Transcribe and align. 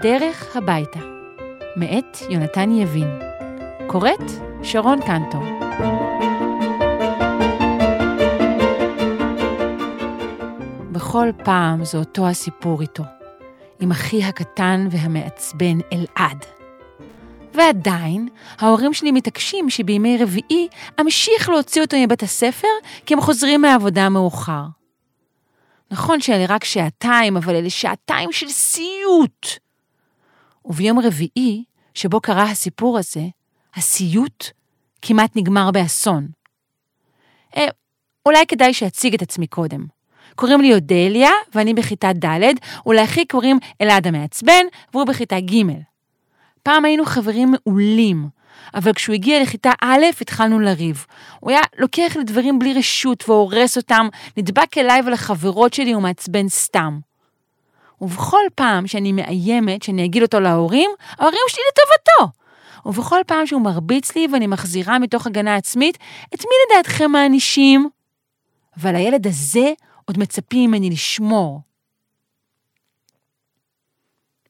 בדרך 0.00 0.56
הביתה, 0.56 1.00
מאת 1.76 2.18
יונתן 2.30 2.70
יבין. 2.70 3.18
קוראת 3.86 4.30
שרון 4.62 4.98
קנטור. 5.06 5.42
בכל 10.92 11.28
פעם 11.44 11.84
זה 11.84 11.98
אותו 11.98 12.28
הסיפור 12.28 12.82
איתו, 12.82 13.02
עם 13.80 13.90
אחי 13.90 14.24
הקטן 14.24 14.88
והמעצבן 14.90 15.78
אלעד. 15.92 16.44
ועדיין, 17.54 18.28
ההורים 18.58 18.94
שלי 18.94 19.12
מתעקשים 19.12 19.70
שבימי 19.70 20.18
רביעי 20.22 20.68
אמשיך 21.00 21.48
להוציא 21.48 21.82
אותו 21.82 21.96
מבית 22.04 22.22
הספר, 22.22 22.68
כי 23.06 23.14
הם 23.14 23.20
חוזרים 23.20 23.62
מהעבודה 23.62 24.08
מאוחר. 24.08 24.64
נכון 25.90 26.20
שאלה 26.20 26.44
רק 26.48 26.64
שעתיים, 26.64 27.36
אבל 27.36 27.54
אלה 27.54 27.70
שעתיים 27.70 28.32
של 28.32 28.48
סיוט. 28.48 29.69
וביום 30.64 30.98
רביעי, 30.98 31.64
שבו 31.94 32.20
קרה 32.20 32.50
הסיפור 32.50 32.98
הזה, 32.98 33.22
הסיוט 33.74 34.44
כמעט 35.02 35.36
נגמר 35.36 35.70
באסון. 35.70 36.28
אה, 37.56 37.66
אולי 38.26 38.46
כדאי 38.46 38.74
שאציג 38.74 39.14
את 39.14 39.22
עצמי 39.22 39.46
קודם. 39.46 39.86
קוראים 40.34 40.60
לי 40.60 40.74
אודליה, 40.74 41.30
ואני 41.54 41.74
בכיתה 41.74 42.12
ד', 42.12 42.54
ולאחי 42.86 43.26
קוראים 43.26 43.58
אלעד 43.80 44.06
המעצבן, 44.06 44.64
והוא 44.92 45.06
בכיתה 45.06 45.40
ג'. 45.40 45.62
פעם 46.62 46.84
היינו 46.84 47.04
חברים 47.04 47.52
מעולים, 47.52 48.28
אבל 48.74 48.92
כשהוא 48.92 49.14
הגיע 49.14 49.42
לכיתה 49.42 49.72
א', 49.82 50.04
התחלנו 50.20 50.60
לריב. 50.60 51.06
הוא 51.40 51.50
היה 51.50 51.60
לוקח 51.78 52.16
לי 52.16 52.24
דברים 52.24 52.58
בלי 52.58 52.74
רשות 52.74 53.28
והורס 53.28 53.76
אותם, 53.76 54.08
נדבק 54.36 54.78
אליי 54.78 55.00
ולחברות 55.06 55.74
שלי 55.74 55.94
ומעצבן 55.94 56.48
סתם. 56.48 56.98
ובכל 58.00 58.42
פעם 58.54 58.86
שאני 58.86 59.12
מאיימת 59.12 59.82
שאני 59.82 60.04
אגיד 60.04 60.22
אותו 60.22 60.40
להורים, 60.40 60.90
ההורים 61.18 61.40
שלי 61.48 61.62
לטובתו. 61.72 62.40
ובכל 62.86 63.20
פעם 63.26 63.46
שהוא 63.46 63.62
מרביץ 63.62 64.16
לי 64.16 64.26
ואני 64.32 64.46
מחזירה 64.46 64.98
מתוך 64.98 65.26
הגנה 65.26 65.56
עצמית, 65.56 65.98
את 66.34 66.40
מי 66.40 66.74
לדעתכם 66.74 67.10
מענישים? 67.10 67.88
אבל 68.76 68.96
הילד 68.96 69.26
הזה 69.26 69.72
עוד 70.04 70.18
מצפים 70.18 70.70
ממני 70.70 70.90
לשמור. 70.90 71.60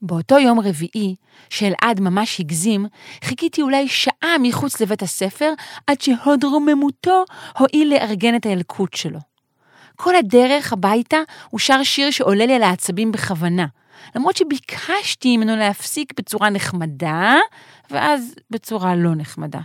באותו 0.03 0.39
יום 0.39 0.61
רביעי, 0.61 1.17
שאלעד 1.51 2.01
ממש 2.01 2.41
הגזים, 2.41 2.87
חיכיתי 3.25 3.63
אולי 3.63 3.89
שעה 3.89 4.37
מחוץ 4.43 4.81
לבית 4.81 5.03
הספר, 5.03 5.53
עד 5.87 6.01
שהוד 6.01 6.45
רוממותו 6.45 7.25
הואיל 7.59 7.95
לארגן 7.95 8.37
את 8.37 8.47
הילקוט 8.47 8.95
שלו. 8.95 9.30
כל 10.03 10.17
הדרך 10.17 10.73
הביתה 10.73 11.19
הוא 11.51 11.61
שר 11.61 11.83
שיר 11.83 12.11
שעולה 12.11 12.47
לי 12.47 12.55
על 12.55 12.63
העצבים 12.63 13.13
בכוונה, 13.13 13.67
למרות 14.15 14.37
שביקשתי 14.37 15.37
ממנו 15.37 15.57
להפסיק 15.57 16.13
בצורה 16.17 16.51
נחמדה, 16.51 17.37
ואז 17.91 18.35
בצורה 18.51 18.97
לא 18.97 19.15
נחמדה. 19.15 19.61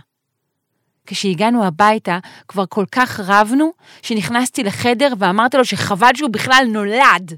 כשהגענו 1.06 1.64
הביתה, 1.64 2.18
כבר 2.48 2.64
כל 2.68 2.84
כך 2.92 3.20
רבנו, 3.20 3.72
שנכנסתי 4.02 4.62
לחדר 4.62 5.12
ואמרתי 5.18 5.56
לו 5.56 5.64
שחבל 5.64 6.10
שהוא 6.14 6.30
בכלל 6.30 6.66
נולד. 6.72 7.32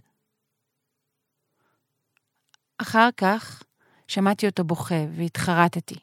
אחר 2.78 3.08
כך 3.16 3.62
שמעתי 4.08 4.46
אותו 4.46 4.64
בוכה 4.64 5.05
והתחרטתי, 5.16 5.96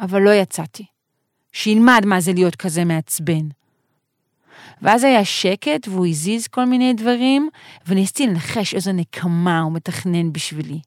אבל 0.00 0.22
לא 0.22 0.30
יצאתי. 0.30 0.86
שילמד 1.52 2.02
מה 2.06 2.20
זה 2.20 2.32
להיות 2.32 2.56
כזה 2.56 2.84
מעצבן. 2.84 3.48
ואז 4.82 5.04
היה 5.04 5.24
שקט 5.24 5.88
והוא 5.88 6.06
הזיז 6.06 6.46
כל 6.46 6.64
מיני 6.64 6.94
דברים, 6.94 7.48
וניסיתי 7.86 8.26
לנחש 8.26 8.74
איזו 8.74 8.92
נקמה 8.92 9.60
הוא 9.60 9.72
מתכנן 9.72 10.32
בשבילי. 10.32 10.80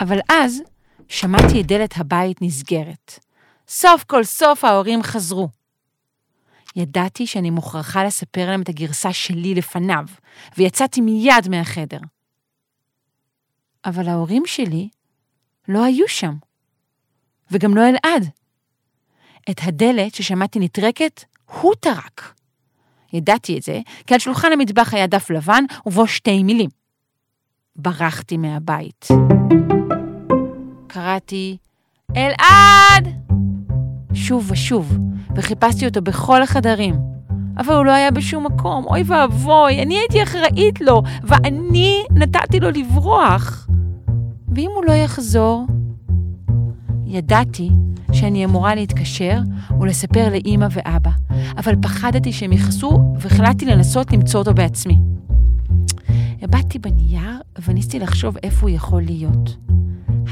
אבל 0.00 0.18
אז 0.28 0.62
שמעתי 1.08 1.60
את 1.60 1.66
דלת 1.66 1.94
הבית 1.96 2.42
נסגרת. 2.42 3.18
סוף 3.68 4.04
כל 4.04 4.24
סוף 4.24 4.64
ההורים 4.64 5.02
חזרו. 5.02 5.48
ידעתי 6.76 7.26
שאני 7.26 7.50
מוכרחה 7.50 8.04
לספר 8.04 8.46
להם 8.46 8.62
את 8.62 8.68
הגרסה 8.68 9.12
שלי 9.12 9.54
לפניו, 9.54 10.04
ויצאתי 10.58 11.00
מיד 11.00 11.48
מהחדר. 11.50 11.98
אבל 13.84 14.08
ההורים 14.08 14.42
שלי 14.46 14.88
לא 15.68 15.84
היו 15.84 16.08
שם, 16.08 16.34
וגם 17.50 17.74
לא 17.74 17.88
אלעד. 17.88 18.30
את 19.50 19.60
הדלת 19.62 20.14
ששמעתי 20.14 20.58
נטרקת, 20.58 21.24
הוא 21.60 21.74
טרק. 21.80 22.39
ידעתי 23.12 23.58
את 23.58 23.62
זה, 23.62 23.80
כי 24.06 24.14
על 24.14 24.20
שולחן 24.20 24.52
המטבח 24.52 24.94
היה 24.94 25.06
דף 25.06 25.30
לבן 25.30 25.64
ובו 25.86 26.06
שתי 26.06 26.42
מילים. 26.42 26.70
ברחתי 27.76 28.36
מהבית. 28.36 29.08
קראתי, 30.86 31.56
אלעד! 32.16 33.08
שוב 34.14 34.50
ושוב, 34.50 34.98
וחיפשתי 35.36 35.86
אותו 35.86 36.02
בכל 36.02 36.42
החדרים. 36.42 36.94
אבל 37.58 37.74
הוא 37.74 37.84
לא 37.84 37.90
היה 37.90 38.10
בשום 38.10 38.46
מקום, 38.46 38.84
אוי 38.84 39.02
ואבוי, 39.06 39.82
אני 39.82 39.98
הייתי 39.98 40.22
אחראית 40.22 40.80
לו, 40.80 41.02
ואני 41.22 42.04
נתתי 42.10 42.60
לו 42.60 42.70
לברוח. 42.70 43.68
ואם 44.54 44.70
הוא 44.74 44.84
לא 44.84 44.92
יחזור? 44.92 45.66
ידעתי 47.06 47.70
שאני 48.12 48.44
אמורה 48.44 48.74
להתקשר 48.74 49.38
ולספר 49.80 50.28
לאימא 50.30 50.66
ואבא, 50.70 51.10
אבל 51.56 51.74
פחדתי 51.82 52.32
שהם 52.32 52.52
יכעסו 52.52 53.14
והחלטתי 53.18 53.66
לנסות 53.66 54.12
למצוא 54.12 54.40
אותו 54.40 54.54
בעצמי. 54.54 54.98
הבטתי 56.42 56.78
בנייר 56.78 57.40
וניסיתי 57.66 57.98
לחשוב 57.98 58.36
איפה 58.42 58.60
הוא 58.60 58.70
יכול 58.70 59.02
להיות. 59.02 59.56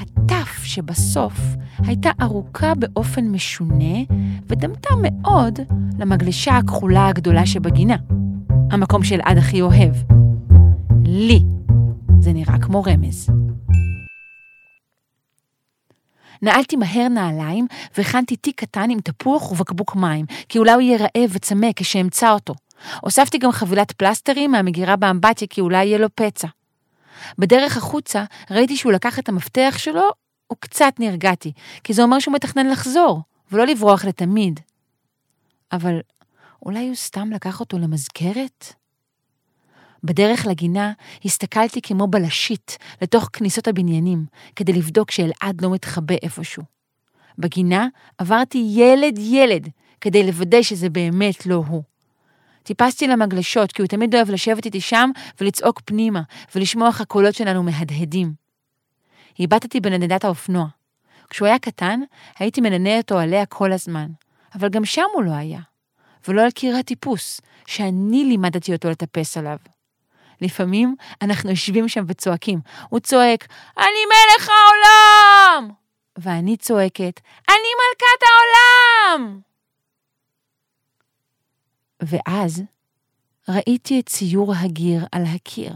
הטף 0.00 0.62
שבסוף 0.62 1.56
הייתה 1.78 2.11
ארוכה 2.22 2.75
באופן 2.75 3.28
משונה 3.28 3.99
ודמתה 4.47 4.91
מאוד 5.03 5.59
למגלשה 5.99 6.56
הכחולה 6.56 7.09
הגדולה 7.09 7.47
שבגינה, 7.47 7.97
המקום 8.71 9.05
שאלעד 9.05 9.39
הכי 9.39 9.60
אוהב. 9.62 9.95
לי 11.05 11.43
זה 12.21 12.33
נראה 12.33 12.59
כמו 12.59 12.83
רמז. 12.83 13.31
נעלתי 16.43 16.76
מהר 16.76 17.09
נעליים 17.09 17.66
והכנתי 17.97 18.37
תיק 18.37 18.60
קטן 18.60 18.91
עם 18.91 19.00
תפוח 19.00 19.53
ובקבוק 19.53 19.97
מים, 19.97 20.26
כי 20.49 20.59
אולי 20.59 20.72
הוא 20.72 20.81
יהיה 20.81 20.99
רעב 20.99 21.31
וצמא 21.32 21.69
כשאמצא 21.76 22.31
אותו. 22.31 22.54
הוספתי 23.00 23.38
גם 23.38 23.53
חבילת 23.53 23.93
פלסטרים 23.93 24.53
מהמגירה 24.53 24.97
באמבטיה 24.97 25.48
כי 25.48 25.60
אולי 25.60 25.84
יהיה 25.84 25.98
לו 25.98 26.09
פצע. 26.15 26.48
בדרך 27.38 27.77
החוצה 27.77 28.25
ראיתי 28.50 28.77
שהוא 28.77 28.93
לקח 28.93 29.19
את 29.19 29.28
המפתח 29.28 29.75
שלו, 29.78 30.09
וקצת 30.53 30.94
נרגעתי, 30.98 31.53
כי 31.84 31.93
זה 31.93 32.03
אומר 32.03 32.19
שהוא 32.19 32.34
מתכנן 32.34 32.66
לחזור, 32.66 33.22
ולא 33.53 33.66
לברוח 33.66 34.04
לתמיד. 34.04 34.60
אבל 35.72 36.00
אולי 36.66 36.87
הוא 36.87 36.94
סתם 36.94 37.31
לקח 37.32 37.60
אותו 37.60 37.78
למזכרת? 37.78 38.72
בדרך 40.04 40.47
לגינה 40.47 40.92
הסתכלתי 41.25 41.82
כמו 41.82 42.06
בלשית 42.06 42.78
לתוך 43.03 43.28
כניסות 43.32 43.69
הבניינים, 43.69 44.26
כדי 44.56 44.72
לבדוק 44.72 45.10
שאלעד 45.10 45.62
לא 45.62 45.70
מתחבא 45.70 46.14
איפשהו. 46.22 46.62
בגינה 47.38 47.86
עברתי 48.19 48.69
ילד-ילד, 48.70 49.69
כדי 50.00 50.26
לוודא 50.26 50.62
שזה 50.62 50.91
באמת 50.91 51.47
לא 51.47 51.54
הוא. 51.54 51.82
טיפסתי 52.62 53.06
למגלשות, 53.06 53.72
כי 53.72 53.82
הוא 53.82 53.88
תמיד 53.88 54.14
אוהב 54.14 54.31
לשבת 54.31 54.64
איתי 54.64 54.81
שם 54.81 55.10
ולצעוק 55.41 55.81
פנימה, 55.84 56.22
ולשמוע 56.54 56.88
איך 56.88 57.00
הקולות 57.00 57.34
שלנו 57.34 57.62
מהדהדים. 57.62 58.32
הבטתי 59.38 59.80
בנדנדת 59.80 60.25
האופנוע. 60.25 60.66
כשהוא 61.30 61.48
היה 61.48 61.59
קטן, 61.59 62.00
הייתי 62.38 62.60
מננה 62.60 62.97
אותו 62.97 63.19
עליה 63.19 63.47
כל 63.47 63.72
הזמן, 63.72 64.06
אבל 64.54 64.68
גם 64.68 64.84
שם 64.84 65.03
הוא 65.15 65.22
לא 65.22 65.33
היה. 65.33 65.60
ולא 66.28 66.42
על 66.42 66.50
קיר 66.50 66.77
הטיפוס, 66.77 67.41
שאני 67.66 68.24
לימדתי 68.24 68.72
אותו 68.72 68.91
לטפס 68.91 69.36
עליו. 69.36 69.56
לפעמים 70.40 70.94
אנחנו 71.22 71.50
יושבים 71.50 71.88
שם 71.88 72.04
וצועקים. 72.08 72.60
הוא 72.88 73.00
צועק, 73.00 73.46
אני 73.78 74.04
מלך 74.08 74.48
העולם! 74.48 75.70
ואני 76.18 76.56
צועקת, 76.56 77.20
אני 77.48 77.68
מלכת 77.78 78.22
העולם! 78.28 79.40
ואז 82.02 82.62
ראיתי 83.48 84.00
את 84.00 84.08
ציור 84.08 84.54
הגיר 84.54 85.06
על 85.12 85.24
הקיר. 85.24 85.72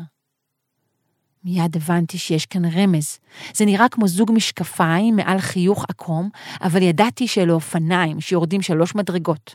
מיד 1.44 1.76
הבנתי 1.76 2.18
שיש 2.18 2.46
כאן 2.46 2.64
רמז. 2.64 3.18
זה 3.54 3.64
נראה 3.64 3.88
כמו 3.88 4.08
זוג 4.08 4.30
משקפיים 4.34 5.16
מעל 5.16 5.38
חיוך 5.38 5.84
עקום, 5.88 6.30
אבל 6.62 6.82
ידעתי 6.82 7.28
שאלו 7.28 7.54
אופניים 7.54 8.20
שיורדים 8.20 8.62
שלוש 8.62 8.94
מדרגות. 8.94 9.54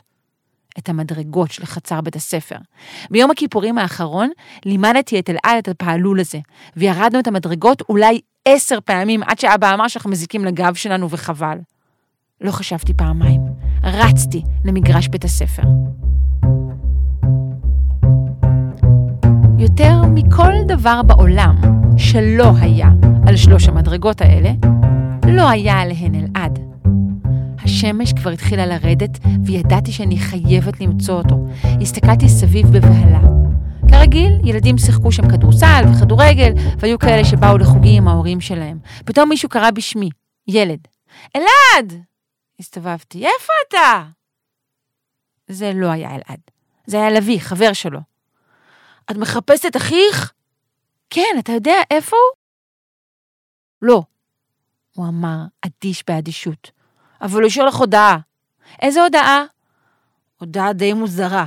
את 0.78 0.88
המדרגות 0.88 1.50
של 1.50 1.66
חצר 1.66 2.00
בית 2.00 2.16
הספר. 2.16 2.56
ביום 3.10 3.30
הכיפורים 3.30 3.78
האחרון 3.78 4.30
לימדתי 4.64 5.18
את 5.18 5.30
אלעד 5.30 5.58
את 5.58 5.68
הפעלול 5.68 6.20
הזה, 6.20 6.38
וירדנו 6.76 7.20
את 7.20 7.26
המדרגות 7.26 7.82
אולי 7.88 8.20
עשר 8.44 8.78
פעמים 8.84 9.22
עד 9.22 9.38
שאבא 9.38 9.74
אמר 9.74 9.88
שאנחנו 9.88 10.10
מזיקים 10.10 10.44
לגב 10.44 10.74
שלנו 10.74 11.10
וחבל. 11.10 11.58
לא 12.40 12.50
חשבתי 12.50 12.94
פעמיים, 12.94 13.40
רצתי 13.82 14.42
למגרש 14.64 15.08
בית 15.08 15.24
הספר. 15.24 15.62
יותר 19.58 20.02
מכל 20.14 20.52
דבר 20.68 21.02
בעולם, 21.02 21.56
שלא 21.96 22.52
היה 22.60 22.88
על 23.26 23.36
שלוש 23.36 23.68
המדרגות 23.68 24.20
האלה, 24.20 24.50
לא 25.28 25.48
היה 25.48 25.80
עליהן 25.80 26.14
אלעד. 26.14 26.27
השמש 27.78 28.12
כבר 28.12 28.30
התחילה 28.30 28.66
לרדת, 28.66 29.10
וידעתי 29.46 29.92
שאני 29.92 30.18
חייבת 30.18 30.80
למצוא 30.80 31.14
אותו. 31.14 31.46
הסתכלתי 31.82 32.28
סביב 32.28 32.66
בבהלה. 32.66 33.20
כרגיל, 33.90 34.32
ילדים 34.44 34.78
שיחקו 34.78 35.12
שם 35.12 35.28
כדורסל 35.30 35.82
וכדורגל, 35.92 36.52
והיו 36.78 36.98
כאלה 36.98 37.24
שבאו 37.24 37.58
לחוגים 37.58 38.02
עם 38.02 38.08
ההורים 38.08 38.40
שלהם. 38.40 38.78
פתאום 39.04 39.28
מישהו 39.28 39.48
קרא 39.48 39.70
בשמי, 39.70 40.08
ילד. 40.48 40.78
אלעד! 41.36 42.02
הסתובבתי, 42.60 43.18
איפה 43.18 43.52
אתה? 43.68 44.04
זה 45.48 45.72
לא 45.74 45.86
היה 45.86 46.10
אלעד. 46.10 46.40
זה 46.86 46.96
היה 46.96 47.10
לביא, 47.10 47.40
חבר 47.40 47.72
שלו. 47.72 48.00
את 49.10 49.16
מחפשת 49.16 49.66
את 49.66 49.76
אחיך? 49.76 50.32
כן, 51.10 51.36
אתה 51.38 51.52
יודע 51.52 51.76
איפה 51.90 52.16
הוא? 52.16 52.38
לא, 53.88 54.02
הוא 54.94 55.08
אמר, 55.08 55.38
אדיש 55.66 56.04
באדישות. 56.08 56.77
אבל 57.20 57.40
הוא 57.40 57.46
השאיר 57.46 57.64
לך 57.66 57.74
הודעה. 57.74 58.18
איזה 58.82 59.02
הודעה? 59.02 59.44
הודעה 60.38 60.72
די 60.72 60.92
מוזרה, 60.92 61.46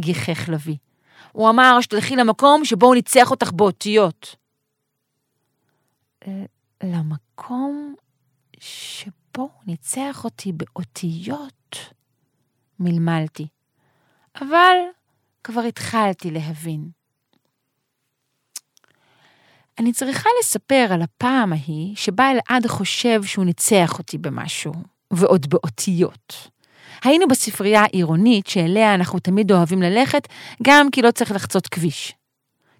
גיחך 0.00 0.48
לביא. 0.48 0.76
הוא 1.32 1.50
אמר 1.50 1.80
שתלכי 1.80 2.16
למקום 2.16 2.64
שבו 2.64 2.86
הוא 2.86 2.94
ניצח 2.94 3.30
אותך 3.30 3.52
באותיות. 3.52 4.36
למקום 6.82 7.94
שבו 8.60 9.12
הוא 9.42 9.62
ניצח 9.66 10.24
אותי 10.24 10.52
באותיות? 10.52 11.76
מלמלתי. 12.80 13.46
אבל 14.40 14.76
כבר 15.44 15.60
התחלתי 15.60 16.30
להבין. 16.30 16.90
אני 19.78 19.92
צריכה 19.92 20.28
לספר 20.40 20.86
על 20.90 21.02
הפעם 21.02 21.52
ההיא 21.52 21.96
שבה 21.96 22.30
אלעד 22.30 22.66
חושב 22.66 23.22
שהוא 23.22 23.44
ניצח 23.44 23.98
אותי 23.98 24.18
במשהו, 24.18 24.72
ועוד 25.10 25.50
באותיות. 25.50 26.48
היינו 27.04 27.28
בספרייה 27.28 27.82
העירונית 27.82 28.46
שאליה 28.46 28.94
אנחנו 28.94 29.18
תמיד 29.18 29.52
אוהבים 29.52 29.82
ללכת, 29.82 30.28
גם 30.62 30.90
כי 30.90 31.02
לא 31.02 31.10
צריך 31.10 31.32
לחצות 31.32 31.66
כביש. 31.66 32.14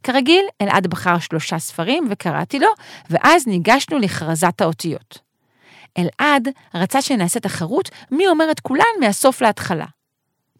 כרגיל, 0.02 0.44
אלעד 0.62 0.86
בחר 0.86 1.18
שלושה 1.18 1.58
ספרים 1.58 2.08
וקראתי 2.10 2.58
לו, 2.58 2.68
ואז 3.10 3.46
ניגשנו 3.46 3.98
לכרזת 3.98 4.60
האותיות. 4.60 5.18
אלעד 5.98 6.48
רצה 6.74 7.02
שנעשה 7.02 7.40
תחרות 7.40 7.90
מי 8.10 8.28
אומר 8.28 8.50
את 8.50 8.60
כולן 8.60 8.84
מהסוף 9.00 9.40
להתחלה. 9.40 9.86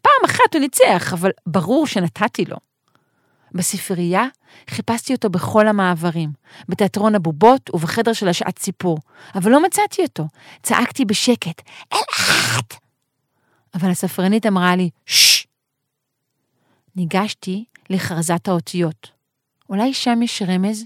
פעם 0.02 0.24
אחת 0.24 0.54
הוא 0.54 0.60
ניצח, 0.60 1.12
אבל 1.12 1.30
ברור 1.46 1.86
שנתתי 1.86 2.44
לו. 2.44 2.56
בספרייה 3.54 4.24
חיפשתי 4.68 5.14
אותו 5.14 5.30
בכל 5.30 5.68
המעברים, 5.68 6.32
בתיאטרון 6.68 7.14
הבובות 7.14 7.70
ובחדר 7.74 8.12
של 8.12 8.28
השעת 8.28 8.58
סיפור, 8.58 8.98
אבל 9.34 9.50
לא 9.50 9.62
מצאתי 9.62 10.02
אותו. 10.02 10.28
צעקתי 10.62 11.04
בשקט, 11.04 11.62
אלעד! 11.92 12.64
אבל 13.74 13.90
הספרנית 13.90 14.46
אמרה 14.46 14.76
לי, 14.76 14.90
ששש. 15.06 15.46
ניגשתי 16.96 17.64
לכרזת 17.90 18.48
האותיות. 18.48 19.10
אולי 19.68 19.94
שם 19.94 20.22
יש 20.22 20.42
רמז? 20.42 20.84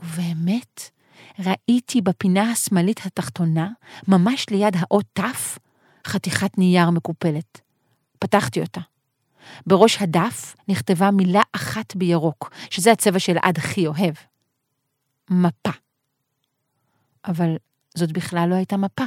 ובאמת, 0.00 0.90
ראיתי 1.38 2.00
בפינה 2.00 2.50
השמאלית 2.50 3.00
התחתונה, 3.06 3.68
ממש 4.08 4.46
ליד 4.50 4.76
האות 4.78 5.06
ת', 5.12 5.22
חתיכת 6.06 6.58
נייר 6.58 6.90
מקופלת. 6.90 7.60
פתחתי 8.18 8.60
אותה. 8.60 8.80
בראש 9.66 10.02
הדף 10.02 10.56
נכתבה 10.68 11.10
מילה 11.10 11.42
אחת 11.52 11.96
בירוק, 11.96 12.50
שזה 12.70 12.92
הצבע 12.92 13.18
שאלעד 13.18 13.58
הכי 13.58 13.86
אוהב. 13.86 14.14
מפה. 15.30 15.70
אבל 17.24 17.56
זאת 17.94 18.12
בכלל 18.12 18.48
לא 18.50 18.54
הייתה 18.54 18.76
מפה. 18.76 19.04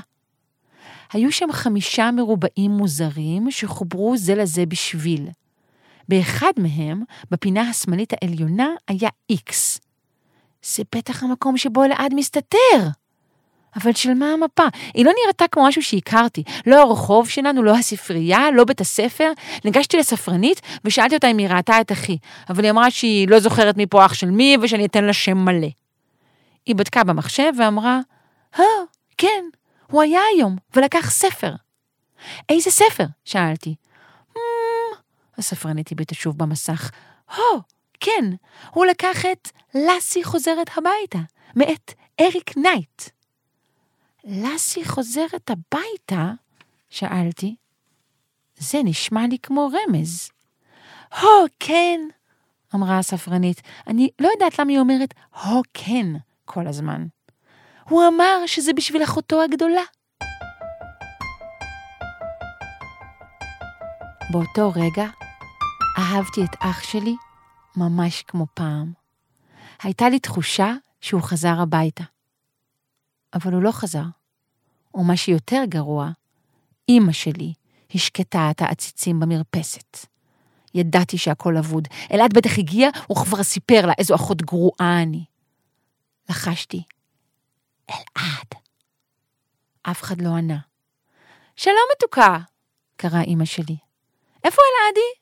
היו 1.13 1.31
שם 1.31 1.51
חמישה 1.51 2.11
מרובעים 2.11 2.71
מוזרים 2.71 3.51
שחוברו 3.51 4.17
זה 4.17 4.35
לזה 4.35 4.65
בשביל. 4.65 5.29
באחד 6.09 6.51
מהם, 6.57 7.03
בפינה 7.31 7.61
השמאלית 7.61 8.13
העליונה, 8.13 8.67
היה 8.87 9.09
איקס. 9.29 9.79
זה 10.75 10.83
בטח 10.95 11.23
המקום 11.23 11.57
שבו 11.57 11.83
אלעד 11.83 12.13
מסתתר. 12.15 12.87
אבל 13.75 13.93
של 13.93 14.13
מה 14.13 14.33
המפה? 14.33 14.63
היא 14.93 15.05
לא 15.05 15.11
נראתה 15.25 15.45
כמו 15.51 15.67
משהו 15.67 15.83
שהכרתי. 15.83 16.43
לא 16.67 16.81
הרחוב 16.81 17.29
שלנו, 17.29 17.63
לא 17.63 17.75
הספרייה, 17.75 18.51
לא 18.51 18.63
בית 18.63 18.81
הספר. 18.81 19.31
ניגשתי 19.65 19.97
לספרנית 19.97 20.61
ושאלתי 20.85 21.15
אותה 21.15 21.31
אם 21.31 21.37
היא 21.37 21.47
ראתה 21.49 21.81
את 21.81 21.91
אחי, 21.91 22.17
אבל 22.49 22.63
היא 22.63 22.71
אמרה 22.71 22.91
שהיא 22.91 23.27
לא 23.27 23.39
זוכרת 23.39 23.77
מי 23.77 23.85
פה 23.87 24.05
אח 24.05 24.13
של 24.13 24.29
מי 24.29 24.57
ושאני 24.61 24.85
אתן 24.85 25.03
לה 25.03 25.13
שם 25.13 25.37
מלא. 25.37 25.67
היא 26.65 26.75
בדקה 26.75 27.03
במחשב 27.03 27.51
ואמרה, 27.59 27.99
אה, 28.59 28.65
כן, 29.17 29.43
הוא 29.87 30.01
היה 30.01 30.19
היום 30.35 30.55
ולקח 30.75 31.11
ספר. 31.11 31.53
איזה 32.49 32.71
ספר? 32.71 33.05
שאלתי. 33.25 33.75
אממ, 34.33 34.37
הספרנית 35.37 35.91
הביטה 35.91 36.15
שוב 36.15 36.37
במסך. 36.37 36.91
הו, 37.35 37.61
כן, 37.99 38.25
הוא 38.71 38.85
לקח 38.85 39.25
את 39.25 39.49
לאסי 39.75 40.23
חוזרת 40.23 40.69
הביתה, 40.77 41.19
מאת 41.55 41.93
אריק 42.21 42.57
נייט. 42.57 43.01
לאסי 44.23 44.85
חוזרת 44.85 45.49
הביתה? 45.49 46.31
שאלתי. 46.89 47.55
זה 48.57 48.77
נשמע 48.83 49.27
לי 49.27 49.37
כמו 49.43 49.69
רמז. 49.73 50.29
הו, 51.19 51.45
כן, 51.59 52.01
אמרה 52.75 52.97
הספרנית. 52.97 53.61
אני 53.87 54.09
לא 54.19 54.27
יודעת 54.27 54.59
למה 54.59 54.71
היא 54.71 54.79
אומרת 54.79 55.13
הו, 55.43 55.61
כן, 55.73 56.07
כל 56.45 56.67
הזמן. 56.67 57.05
הוא 57.89 58.03
אמר 58.07 58.43
שזה 58.45 58.73
בשביל 58.73 59.03
אחותו 59.03 59.41
הגדולה. 59.41 59.83
באותו 64.31 64.71
רגע 64.75 65.09
אהבתי 65.99 66.43
את 66.43 66.55
אח 66.59 66.83
שלי 66.83 67.15
ממש 67.77 68.23
כמו 68.27 68.45
פעם. 68.53 68.93
הייתה 69.83 70.09
לי 70.09 70.19
תחושה 70.19 70.73
שהוא 71.01 71.21
חזר 71.21 71.61
הביתה. 71.61 72.03
אבל 73.33 73.53
הוא 73.53 73.63
לא 73.63 73.71
חזר. 73.71 74.03
ומה 74.93 75.17
שיותר 75.17 75.63
גרוע, 75.69 76.09
אמא 76.89 77.11
שלי 77.11 77.53
השקטה 77.95 78.51
את 78.51 78.61
העציצים 78.61 79.19
במרפסת. 79.19 79.97
ידעתי 80.73 81.17
שהכל 81.17 81.57
אבוד. 81.57 81.87
אלעד 82.13 82.33
בטח 82.33 82.59
הגיע, 82.59 82.89
הוא 83.07 83.17
כבר 83.25 83.43
סיפר 83.43 83.85
לה 83.85 83.93
איזו 83.97 84.15
אחות 84.15 84.41
גרועה 84.41 85.01
אני. 85.01 85.25
לחשתי, 86.29 86.83
אלעד. 87.89 88.61
אף 89.83 90.03
אחד 90.03 90.21
לא 90.21 90.29
ענה. 90.29 90.57
שלום 91.55 91.75
מתוקה, 91.95 92.37
קראה 92.95 93.21
אמא 93.21 93.45
שלי. 93.45 93.77
איפה 94.43 94.61
אלעדי? 94.61 95.21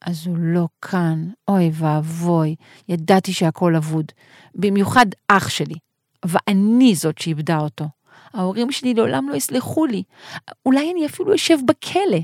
אז 0.00 0.26
הוא 0.26 0.36
לא 0.38 0.68
כאן, 0.82 1.30
אוי 1.48 1.70
ואבוי, 1.74 2.56
ידעתי 2.88 3.32
שהכל 3.32 3.76
אבוד. 3.76 4.12
במיוחד 4.54 5.06
אח 5.28 5.48
שלי, 5.48 5.74
ואני 6.24 6.94
זאת 6.94 7.18
שאיבדה 7.18 7.58
אותו. 7.58 7.84
ההורים 8.34 8.72
שלי 8.72 8.94
לעולם 8.94 9.28
לא 9.28 9.34
יסלחו 9.34 9.86
לי. 9.86 10.02
אולי 10.66 10.92
אני 10.92 11.06
אפילו 11.06 11.34
אשב 11.34 11.56
בכלא. 11.66 12.18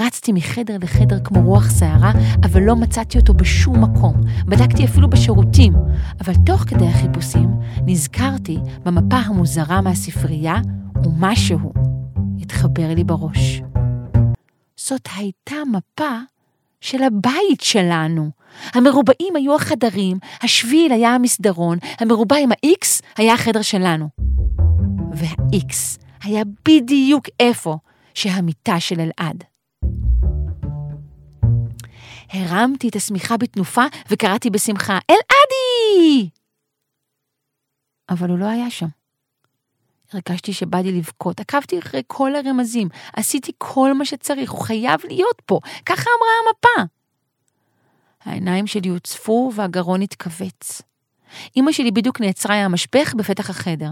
רצתי 0.00 0.32
מחדר 0.32 0.76
לחדר 0.82 1.18
כמו 1.24 1.42
רוח 1.42 1.70
סערה, 1.70 2.12
אבל 2.42 2.62
לא 2.62 2.76
מצאתי 2.76 3.18
אותו 3.18 3.34
בשום 3.34 3.84
מקום. 3.84 4.14
בדקתי 4.46 4.84
אפילו 4.84 5.10
בשירותים. 5.10 5.72
אבל 6.20 6.32
תוך 6.46 6.60
כדי 6.60 6.86
החיפושים, 6.86 7.48
נזכרתי 7.86 8.58
במפה 8.84 9.16
המוזרה 9.16 9.80
מהספרייה, 9.80 10.56
ומשהו 11.04 11.72
התחבר 12.40 12.94
לי 12.94 13.04
בראש. 13.04 13.62
זאת 14.76 15.08
הייתה 15.16 15.56
מפה 15.72 16.18
של 16.80 17.02
הבית 17.02 17.60
שלנו. 17.60 18.30
המרובעים 18.74 19.36
היו 19.36 19.54
החדרים, 19.54 20.18
השביל 20.42 20.92
היה 20.92 21.14
המסדרון, 21.14 21.78
המרובע 21.98 22.36
עם 22.36 22.52
ה-X 22.52 23.02
היה 23.16 23.34
החדר 23.34 23.62
שלנו. 23.62 24.08
וה-X 25.14 26.00
היה 26.22 26.42
בדיוק 26.68 27.24
איפה 27.40 27.76
שהמיטה 28.14 28.80
של 28.80 29.00
אלעד. 29.00 29.44
הרמתי 32.32 32.88
את 32.88 32.96
השמיכה 32.96 33.36
בתנופה 33.36 33.84
וקראתי 34.10 34.50
בשמחה, 34.50 34.98
אלעדי! 35.10 36.28
אבל 38.08 38.30
הוא 38.30 38.38
לא 38.38 38.46
היה 38.46 38.70
שם. 38.70 38.86
הרגשתי 40.12 40.52
שבא 40.52 40.78
לי 40.78 40.92
לבכות, 40.92 41.40
עקבתי 41.40 41.78
אחרי 41.78 42.02
כל 42.06 42.34
הרמזים, 42.34 42.88
עשיתי 43.12 43.52
כל 43.58 43.92
מה 43.92 44.04
שצריך, 44.04 44.50
הוא 44.50 44.60
חייב 44.60 45.00
להיות 45.08 45.42
פה, 45.46 45.60
ככה 45.86 46.10
אמרה 46.18 46.30
המפה. 46.42 46.92
העיניים 48.24 48.66
שלי 48.66 48.88
הוצפו 48.88 49.52
והגרון 49.54 50.02
התכווץ. 50.02 50.82
אמא 51.56 51.72
שלי 51.72 51.90
בדיוק 51.90 52.20
נעצרה 52.20 52.54
עם 52.54 52.64
המשפך 52.64 53.14
בפתח 53.14 53.50
החדר. 53.50 53.90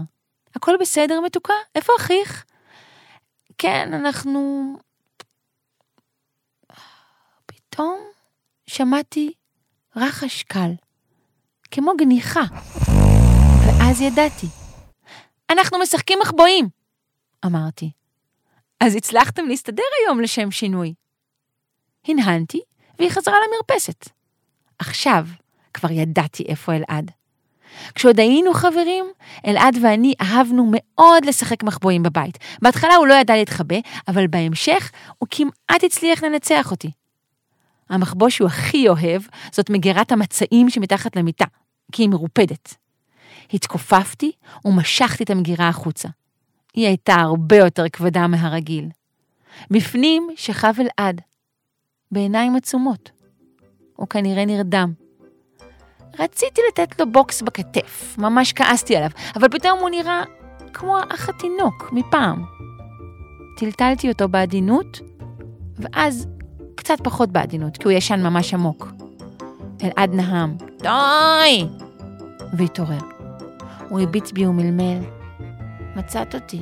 הכל 0.55 0.75
בסדר, 0.79 1.19
מתוקה? 1.25 1.53
איפה 1.75 1.93
אחיך? 1.99 2.45
כן, 3.57 3.93
אנחנו... 3.93 4.73
פתאום 7.45 7.99
שמעתי 8.67 9.33
רחש 9.95 10.43
קל, 10.43 10.71
כמו 11.71 11.91
גניחה. 11.97 12.43
ואז 13.67 14.01
ידעתי. 14.01 14.47
אנחנו 15.49 15.79
משחקים 15.79 16.19
מחבואים, 16.21 16.69
אמרתי. 17.45 17.91
אז 18.79 18.95
הצלחתם 18.95 19.45
להסתדר 19.45 19.83
היום 19.99 20.19
לשם 20.19 20.51
שינוי. 20.51 20.93
הנהנתי, 22.07 22.61
והיא 22.99 23.09
חזרה 23.09 23.35
למרפסת. 23.47 24.18
עכשיו 24.79 25.27
כבר 25.73 25.91
ידעתי 25.91 26.43
איפה 26.43 26.75
אלעד. 26.75 27.11
כשעוד 27.95 28.19
היינו 28.19 28.53
חברים, 28.53 29.05
אלעד 29.47 29.77
ואני 29.81 30.13
אהבנו 30.21 30.71
מאוד 30.71 31.25
לשחק 31.25 31.63
מחבואים 31.63 32.03
בבית. 32.03 32.37
בהתחלה 32.61 32.95
הוא 32.95 33.07
לא 33.07 33.13
ידע 33.13 33.35
להתחבא, 33.35 33.75
אבל 34.07 34.27
בהמשך 34.27 34.91
הוא 35.17 35.27
כמעט 35.31 35.83
הצליח 35.83 36.23
לנצח 36.23 36.71
אותי. 36.71 36.91
המחבוא 37.89 38.29
שהוא 38.29 38.47
הכי 38.47 38.89
אוהב 38.89 39.21
זאת 39.51 39.69
מגירת 39.69 40.11
המצעים 40.11 40.69
שמתחת 40.69 41.15
למיטה, 41.15 41.45
כי 41.91 42.03
היא 42.03 42.09
מרופדת. 42.09 42.75
התכופפתי 43.53 44.31
ומשכתי 44.65 45.23
את 45.23 45.29
המגירה 45.29 45.67
החוצה. 45.67 46.09
היא 46.73 46.87
הייתה 46.87 47.13
הרבה 47.13 47.55
יותר 47.55 47.89
כבדה 47.89 48.27
מהרגיל. 48.27 48.89
בפנים 49.71 50.27
שכב 50.35 50.73
אלעד, 50.79 51.21
בעיניים 52.11 52.55
עצומות. 52.55 53.18
הוא 53.99 54.07
כנראה 54.07 54.45
נרדם. 54.45 54.93
רציתי 56.19 56.61
לתת 56.69 56.99
לו 56.99 57.11
בוקס 57.11 57.41
בכתף, 57.41 58.15
ממש 58.17 58.53
כעסתי 58.53 58.95
עליו, 58.95 59.09
אבל 59.35 59.49
פתאום 59.49 59.79
הוא 59.79 59.89
נראה 59.89 60.23
כמו 60.73 60.97
אח 61.09 61.29
התינוק 61.29 61.89
מפעם. 61.91 62.45
טלטלתי 63.57 64.09
אותו 64.09 64.29
בעדינות, 64.29 64.99
ואז 65.77 66.27
קצת 66.75 66.97
פחות 67.03 67.29
בעדינות, 67.29 67.77
כי 67.77 67.83
הוא 67.83 67.91
ישן 67.91 68.23
ממש 68.23 68.53
עמוק. 68.53 68.87
אלעד 69.83 70.13
נהם, 70.13 70.57
די! 70.81 71.67
והתעורר. 72.53 73.01
הוא 73.89 73.99
הביט 73.99 74.31
בי 74.31 74.45
ומלמל, 74.45 74.99
מצאת 75.95 76.35
אותי. 76.35 76.61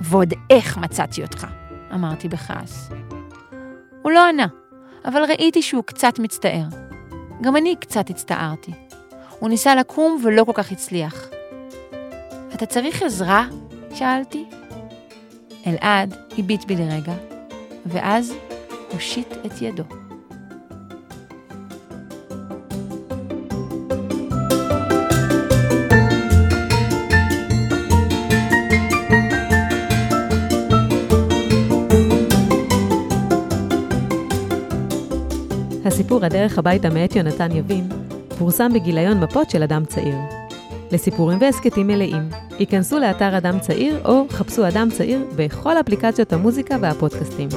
ועוד 0.00 0.34
איך 0.50 0.78
מצאתי 0.78 1.22
אותך, 1.22 1.46
אמרתי 1.94 2.28
בכעס. 2.28 2.90
הוא 4.02 4.12
לא 4.12 4.28
ענה, 4.28 4.46
אבל 5.04 5.22
ראיתי 5.24 5.62
שהוא 5.62 5.84
קצת 5.84 6.18
מצטער. 6.18 6.64
גם 7.40 7.56
אני 7.56 7.76
קצת 7.76 8.10
הצטערתי. 8.10 8.72
הוא 9.38 9.48
ניסה 9.48 9.74
לקום 9.74 10.22
ולא 10.24 10.44
כל 10.44 10.52
כך 10.54 10.72
הצליח. 10.72 11.28
אתה 12.54 12.66
צריך 12.66 13.02
עזרה? 13.02 13.46
שאלתי. 13.94 14.44
אלעד 15.66 16.14
הביט 16.38 16.64
בי 16.64 16.76
לרגע, 16.76 17.14
ואז 17.86 18.34
הושיט 18.92 19.32
את 19.46 19.62
ידו. 19.62 19.99
הסיפור 36.00 36.24
הדרך 36.24 36.58
הביתה 36.58 36.90
מאת 36.90 37.16
יונתן 37.16 37.56
יבין 37.56 37.88
פורסם 38.38 38.72
בגיליון 38.74 39.20
מפות 39.20 39.50
של 39.50 39.62
אדם 39.62 39.84
צעיר. 39.84 40.14
לסיפורים 40.92 41.38
והסכתים 41.40 41.86
מלאים, 41.86 42.28
היכנסו 42.58 42.98
לאתר 42.98 43.38
אדם 43.38 43.58
צעיר 43.58 44.00
או 44.04 44.26
חפשו 44.30 44.68
אדם 44.68 44.88
צעיר 44.90 45.24
בכל 45.36 45.80
אפליקציות 45.80 46.32
המוזיקה 46.32 46.76
והפודקאסטים. 46.80 47.48